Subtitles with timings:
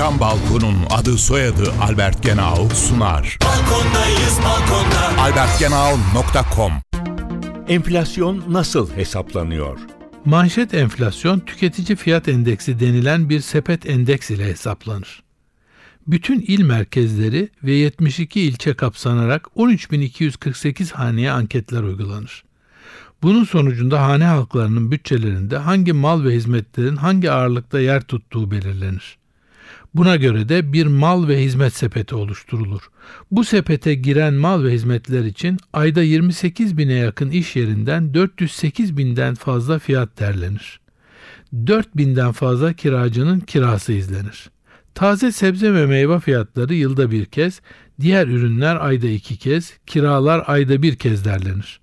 [0.00, 3.38] Cam Balkon'un adı soyadı Albert Genau sunar.
[3.44, 5.22] Balkondayız balkonda.
[5.22, 6.72] albertgenau.com
[7.68, 9.78] Enflasyon nasıl hesaplanıyor?
[10.24, 15.22] Manşet enflasyon tüketici fiyat endeksi denilen bir sepet endeks ile hesaplanır.
[16.06, 22.44] Bütün il merkezleri ve 72 ilçe kapsanarak 13.248 haneye anketler uygulanır.
[23.22, 29.19] Bunun sonucunda hane halklarının bütçelerinde hangi mal ve hizmetlerin hangi ağırlıkta yer tuttuğu belirlenir.
[29.94, 32.90] Buna göre de bir mal ve hizmet sepeti oluşturulur.
[33.30, 39.34] Bu sepete giren mal ve hizmetler için ayda 28 bine yakın iş yerinden 408 binden
[39.34, 40.80] fazla fiyat derlenir.
[41.66, 44.50] 4 binden fazla kiracının kirası izlenir.
[44.94, 47.60] Taze sebze ve meyve fiyatları yılda bir kez,
[48.00, 51.80] diğer ürünler ayda iki kez, kiralar ayda bir kez derlenir.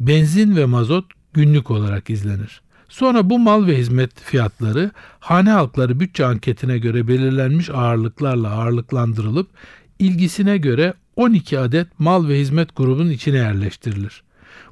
[0.00, 2.62] Benzin ve mazot günlük olarak izlenir.
[2.90, 4.90] Sonra bu mal ve hizmet fiyatları
[5.20, 9.48] hane halkları bütçe anketine göre belirlenmiş ağırlıklarla ağırlıklandırılıp
[9.98, 14.22] ilgisine göre 12 adet mal ve hizmet grubunun içine yerleştirilir.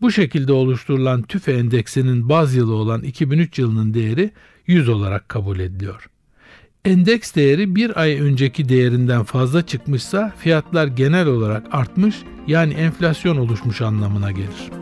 [0.00, 4.30] Bu şekilde oluşturulan tüfe endeksinin baz yılı olan 2003 yılının değeri
[4.66, 6.08] 100 olarak kabul ediliyor.
[6.84, 13.80] Endeks değeri bir ay önceki değerinden fazla çıkmışsa fiyatlar genel olarak artmış yani enflasyon oluşmuş
[13.80, 14.81] anlamına gelir.